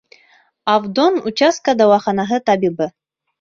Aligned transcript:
Авдон 0.77 1.19
участка 1.31 1.77
дауаханаһы 1.83 2.41
табибы. 2.49 2.91